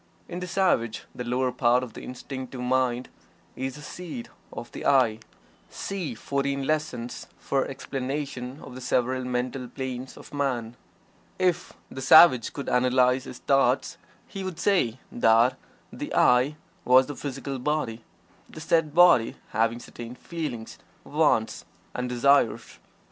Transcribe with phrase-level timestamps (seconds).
[0.27, 3.07] In the savage the lower part of the Instinctive Mind
[3.55, 5.19] is the seat of the "I."
[5.69, 10.75] (See "Fourteen Lessons" for explanation of the several mental planes of man.)
[11.37, 15.55] If the savage could analyze his thoughts he would say that
[15.93, 18.03] the "I" was the physical body,
[18.49, 21.63] the said body having certain "feelings," "wants"
[21.93, 22.79] and "desires."